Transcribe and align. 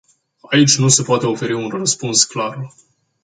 Aici 0.49 0.77
nu 0.77 0.87
se 0.87 1.03
poate 1.03 1.25
oferi 1.27 1.53
un 1.53 1.69
răspuns 1.69 2.23
clar. 2.23 2.73